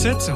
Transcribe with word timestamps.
8h27. 0.00 0.32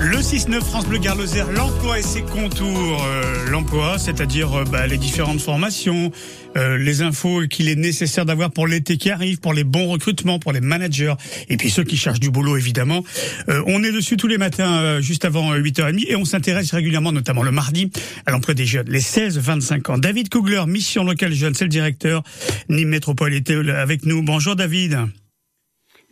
Le 0.00 0.16
6-9 0.16 0.60
France 0.62 0.86
Bleu 0.88 0.98
Gare 0.98 1.14
Lozère, 1.14 1.52
l'emploi 1.52 2.00
et 2.00 2.02
ses 2.02 2.22
contours. 2.22 3.04
Euh, 3.04 3.48
l'emploi, 3.48 3.96
c'est-à-dire 3.96 4.52
euh, 4.52 4.64
bah, 4.64 4.88
les 4.88 4.98
différentes 4.98 5.40
formations, 5.40 6.10
euh, 6.56 6.76
les 6.76 7.02
infos 7.02 7.46
qu'il 7.46 7.68
est 7.68 7.76
nécessaire 7.76 8.26
d'avoir 8.26 8.50
pour 8.50 8.66
l'été 8.66 8.96
qui 8.96 9.10
arrive, 9.10 9.38
pour 9.38 9.54
les 9.54 9.62
bons 9.62 9.86
recrutements, 9.86 10.40
pour 10.40 10.50
les 10.50 10.60
managers, 10.60 11.14
et 11.48 11.56
puis 11.56 11.70
ceux 11.70 11.84
qui 11.84 11.96
cherchent 11.96 12.18
du 12.18 12.30
boulot 12.30 12.56
évidemment. 12.56 13.04
on 13.48 13.84
est 13.84 13.92
dessus 13.92 14.16
tous 14.16 14.26
les 14.26 14.38
matins, 14.38 15.00
juste 15.00 15.24
avant 15.24 15.54
8h30, 15.54 16.04
et 16.08 16.16
on 16.16 16.24
s'intéresse 16.24 16.72
régulièrement, 16.72 17.12
notamment 17.12 17.44
le 17.44 17.52
mardi, 17.52 17.92
à 18.26 18.32
l'emploi 18.32 18.54
des 18.54 18.66
jeunes, 18.66 18.88
les 18.88 19.00
16-25 19.00 19.92
ans. 19.92 19.98
David 19.98 20.28
Kugler, 20.28 20.64
mission 20.66 21.04
locale 21.04 21.34
jeune, 21.34 21.54
c'est 21.54 21.66
le 21.66 21.70
directeur. 21.70 22.24
Nîmes 22.68 22.88
Métropole 22.88 23.32
était 23.32 23.54
avec 23.70 24.06
nous. 24.06 24.22
Bonjour 24.22 24.56
David. 24.56 24.98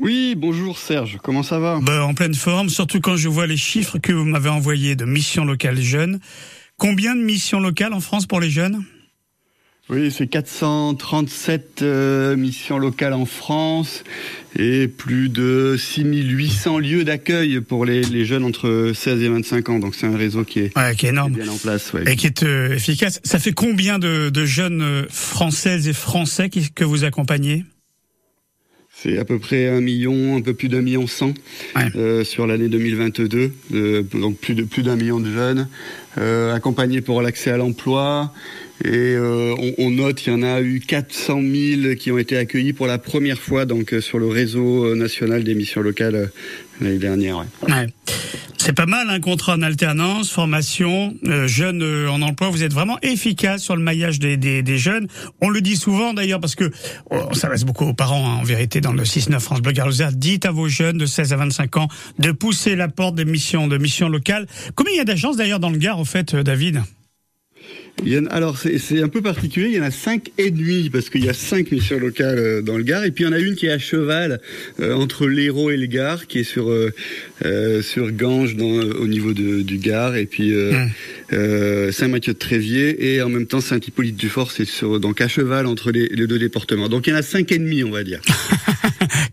Oui, 0.00 0.34
bonjour 0.34 0.78
Serge, 0.78 1.18
comment 1.22 1.42
ça 1.42 1.58
va? 1.58 1.78
Ben, 1.82 2.00
En 2.00 2.14
pleine 2.14 2.34
forme, 2.34 2.70
surtout 2.70 3.00
quand 3.00 3.16
je 3.16 3.28
vois 3.28 3.46
les 3.46 3.58
chiffres 3.58 3.98
que 3.98 4.12
vous 4.12 4.24
m'avez 4.24 4.48
envoyés 4.48 4.96
de 4.96 5.04
missions 5.04 5.44
locales 5.44 5.78
jeunes. 5.78 6.20
Combien 6.78 7.14
de 7.14 7.20
missions 7.20 7.60
locales 7.60 7.92
en 7.92 8.00
France 8.00 8.24
pour 8.24 8.40
les 8.40 8.48
jeunes? 8.48 8.82
Oui, 9.90 10.10
c'est 10.10 10.26
437 10.26 11.82
euh, 11.82 12.34
missions 12.34 12.78
locales 12.78 13.12
en 13.12 13.26
France 13.26 14.04
et 14.58 14.88
plus 14.88 15.28
de 15.28 15.76
6800 15.76 16.78
lieux 16.78 17.04
d'accueil 17.04 17.60
pour 17.60 17.84
les, 17.84 18.24
jeunes 18.24 18.44
entre 18.44 18.92
16 18.94 19.22
et 19.22 19.28
25 19.28 19.68
ans. 19.68 19.78
Donc 19.80 19.94
c'est 19.94 20.06
un 20.06 20.16
réseau 20.16 20.44
qui 20.44 20.60
est, 20.60 20.94
qui 20.96 21.06
est 21.06 21.10
énorme 21.10 21.34
bien 21.34 21.48
en 21.48 21.58
place. 21.58 21.92
Et 22.06 22.16
qui 22.16 22.26
est 22.26 22.42
euh, 22.42 22.74
efficace. 22.74 23.20
Ça 23.22 23.38
fait 23.38 23.52
combien 23.52 23.98
de, 23.98 24.44
jeunes 24.46 24.80
euh, 24.80 25.02
françaises 25.10 25.88
et 25.88 25.92
français 25.92 26.48
que 26.48 26.84
vous 26.84 27.04
accompagnez? 27.04 27.64
C'est 29.02 29.18
à 29.18 29.24
peu 29.24 29.38
près 29.38 29.68
un 29.68 29.80
million, 29.80 30.36
un 30.36 30.40
peu 30.42 30.52
plus 30.52 30.68
d'un 30.68 30.82
million 30.82 31.06
cent 31.06 31.32
euh, 31.96 32.22
sur 32.24 32.46
l'année 32.46 32.68
2022. 32.68 33.52
Euh, 33.72 34.02
donc 34.02 34.36
plus 34.38 34.54
de 34.54 34.64
plus 34.64 34.82
d'un 34.82 34.96
million 34.96 35.20
de 35.20 35.30
jeunes 35.32 35.68
euh, 36.18 36.54
accompagnés 36.54 37.00
pour 37.00 37.22
l'accès 37.22 37.50
à 37.50 37.56
l'emploi. 37.56 38.32
Et 38.84 39.14
euh, 39.14 39.54
on, 39.58 39.74
on, 39.86 39.90
note 39.90 40.16
qu'il 40.16 40.32
y 40.32 40.36
en 40.36 40.42
a 40.42 40.60
eu 40.60 40.80
400 40.80 41.40
000 41.42 41.94
qui 41.96 42.10
ont 42.10 42.18
été 42.18 42.36
accueillis 42.36 42.72
pour 42.72 42.86
la 42.86 42.98
première 42.98 43.38
fois 43.38 43.66
donc 43.66 43.94
sur 44.00 44.18
le 44.18 44.26
réseau 44.26 44.94
national 44.94 45.44
des 45.44 45.54
missions 45.54 45.82
locales 45.82 46.30
l'année 46.80 46.98
dernière. 46.98 47.38
Ouais. 47.38 47.72
ouais. 47.72 47.86
C'est 48.62 48.74
pas 48.74 48.84
mal, 48.84 49.08
un 49.08 49.20
contrat 49.20 49.54
en 49.54 49.62
alternance, 49.62 50.30
formation, 50.30 51.14
euh, 51.24 51.48
jeunes 51.48 51.82
euh, 51.82 52.10
en 52.10 52.20
emploi. 52.20 52.50
Vous 52.50 52.62
êtes 52.62 52.74
vraiment 52.74 52.98
efficace 53.00 53.62
sur 53.62 53.74
le 53.74 53.82
maillage 53.82 54.18
des, 54.18 54.36
des, 54.36 54.62
des 54.62 54.76
jeunes. 54.76 55.08
On 55.40 55.48
le 55.48 55.62
dit 55.62 55.76
souvent 55.76 56.12
d'ailleurs 56.12 56.40
parce 56.40 56.56
que 56.56 56.70
on 57.10 57.32
s'adresse 57.32 57.64
beaucoup 57.64 57.86
aux 57.86 57.94
parents 57.94 58.28
hein, 58.28 58.34
en 58.34 58.42
vérité 58.42 58.82
dans 58.82 58.92
le 58.92 59.04
6-9 59.04 59.40
France 59.40 59.62
Bleu 59.62 59.72
Dites 60.12 60.44
à 60.44 60.50
vos 60.50 60.68
jeunes 60.68 60.98
de 60.98 61.06
16 61.06 61.32
à 61.32 61.36
25 61.36 61.76
ans 61.78 61.88
de 62.18 62.32
pousser 62.32 62.76
la 62.76 62.88
porte 62.88 63.14
des 63.14 63.24
missions, 63.24 63.66
de 63.66 63.78
missions 63.78 64.10
locales. 64.10 64.46
Combien 64.74 64.92
il 64.92 64.98
y 64.98 65.00
a 65.00 65.04
d'agences 65.04 65.38
d'ailleurs 65.38 65.58
dans 65.58 65.70
le 65.70 65.78
Gard 65.78 65.98
au 65.98 66.04
fait, 66.04 66.36
euh, 67.98 68.04
David 68.04 68.28
alors 68.30 68.58
c'est 68.58 69.02
un 69.02 69.08
peu 69.08 69.22
particulier, 69.22 69.68
il 69.68 69.74
y 69.74 69.80
en 69.80 69.84
a 69.84 69.90
cinq 69.90 70.30
et 70.38 70.50
demi 70.50 70.90
parce 70.90 71.10
qu'il 71.10 71.24
y 71.24 71.28
a 71.28 71.34
cinq 71.34 71.70
missions 71.70 71.98
locales 71.98 72.38
euh, 72.38 72.62
dans 72.62 72.76
le 72.76 72.82
Gard 72.82 73.04
et 73.04 73.10
puis 73.10 73.24
il 73.24 73.26
y 73.26 73.30
en 73.30 73.32
a 73.32 73.38
une 73.38 73.54
qui 73.54 73.66
est 73.66 73.72
à 73.72 73.78
cheval 73.78 74.40
euh, 74.80 74.94
entre 74.94 75.26
l'Hérault 75.26 75.70
et 75.70 75.76
le 75.76 75.86
Gard 75.86 76.26
qui 76.26 76.40
est 76.40 76.44
sur 76.44 76.70
euh, 76.70 77.82
sur 77.82 78.12
Ganges 78.12 78.56
dans, 78.56 78.66
au 78.66 79.06
niveau 79.06 79.32
de, 79.32 79.62
du 79.62 79.78
Gard 79.78 80.16
et 80.16 80.26
puis 80.26 80.52
mmh. 80.52 81.92
Saint-Mathieu 81.92 82.32
de 82.34 82.38
Tréviers 82.38 83.14
et 83.14 83.22
en 83.22 83.28
même 83.28 83.46
temps 83.46 83.60
Saint-Hippolyte-du-Fort 83.60 84.50
c'est 84.50 84.64
sur 84.64 85.00
donc 85.00 85.20
à 85.20 85.28
cheval 85.28 85.66
entre 85.66 85.90
les, 85.90 86.08
les, 86.08 86.26
deux 86.26 86.38
départements. 86.38 86.88
Donc 86.88 87.06
il 87.06 87.10
y 87.10 87.12
en 87.12 87.16
a 87.16 87.22
cinq 87.22 87.50
et 87.52 87.58
demi 87.58 87.84
on 87.84 87.90
va 87.90 88.04
dire. 88.04 88.20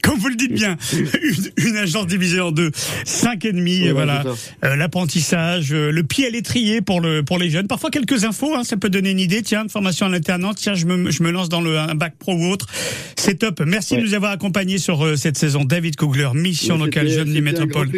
Comme 0.08 0.20
vous 0.20 0.30
le 0.30 0.36
dites 0.36 0.54
bien, 0.54 0.78
une, 1.58 1.78
agence 1.78 2.08
divisée 2.08 2.40
en 2.40 2.52
deux, 2.52 2.72
cinq 3.06 3.46
et 3.46 3.52
demi, 3.52 3.90
voilà, 3.90 4.24
l'apprentissage, 4.64 5.74
le 5.74 6.04
pied 6.04 6.26
à 6.26 6.30
l'étrier 6.30 6.82
pour 6.82 7.02
le 7.02 7.24
pour 7.24 7.38
les 7.38 7.50
jeunes. 7.50 7.68
Parfois 7.68 7.92
quelques 7.92 8.24
infos 8.24 8.48
Hein, 8.56 8.64
ça 8.64 8.78
peut 8.78 8.90
donner 8.90 9.12
une 9.12 9.20
idée. 9.20 9.42
Tiens, 9.42 9.64
une 9.64 9.70
formation 9.70 10.06
en 10.06 10.14
alternance. 10.14 10.58
Tiens, 10.58 10.74
je 10.74 10.86
me, 10.86 11.12
je 11.12 11.24
me 11.24 11.32
lance 11.32 11.50
dans 11.50 11.62
le 11.62 11.78
un 11.78 11.96
bac 11.96 12.16
pro 12.18 12.34
ou 12.34 12.46
autre. 12.50 12.68
C'est 13.16 13.40
top. 13.40 13.62
Merci 13.66 13.98
de 13.98 14.02
nous 14.02 14.14
avoir 14.14 14.32
accompagnés 14.32 14.78
sur 14.78 15.06
euh, 15.06 15.16
cette 15.16 15.38
saison. 15.38 15.66
David 15.66 15.96
Kugler, 15.96 16.30
mission 16.34 16.78
locale 16.78 17.10
Jeune 17.10 17.34
du 17.34 17.42
Métropole. 17.42 17.90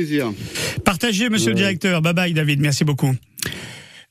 Partagez, 0.83 1.29
monsieur 1.29 1.49
le 1.49 1.55
directeur. 1.55 2.01
Bye 2.01 2.13
bye, 2.13 2.33
David. 2.33 2.59
Merci 2.59 2.83
beaucoup. 2.83 3.15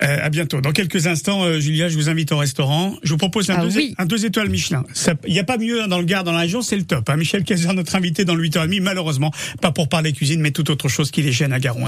Euh, 0.00 0.18
à 0.22 0.30
bientôt. 0.30 0.60
Dans 0.60 0.70
quelques 0.70 1.08
instants, 1.08 1.42
euh, 1.42 1.58
Julia, 1.58 1.88
je 1.88 1.96
vous 1.96 2.08
invite 2.08 2.30
au 2.30 2.36
restaurant. 2.36 2.94
Je 3.02 3.10
vous 3.10 3.16
propose 3.16 3.50
un, 3.50 3.56
ah 3.58 3.66
deux, 3.66 3.80
un 3.98 4.06
deux, 4.06 4.26
étoiles 4.26 4.48
Michelin. 4.48 4.84
Il 5.26 5.32
n'y 5.32 5.40
a 5.40 5.44
pas 5.44 5.58
mieux 5.58 5.82
hein, 5.82 5.88
dans 5.88 5.98
le 5.98 6.04
Gard, 6.04 6.22
dans 6.22 6.30
la 6.30 6.38
région, 6.38 6.62
c'est 6.62 6.76
le 6.76 6.84
top. 6.84 7.10
Hein. 7.10 7.16
Michel 7.16 7.42
Kaiser, 7.42 7.72
notre 7.72 7.96
invité 7.96 8.24
dans 8.24 8.36
le 8.36 8.48
8h30, 8.48 8.80
malheureusement, 8.80 9.32
pas 9.60 9.72
pour 9.72 9.88
parler 9.88 10.12
cuisine, 10.12 10.40
mais 10.40 10.52
tout 10.52 10.70
autre 10.70 10.88
chose 10.88 11.10
qui 11.10 11.22
les 11.22 11.32
gêne 11.32 11.52
à 11.52 11.58
Garon. 11.58 11.84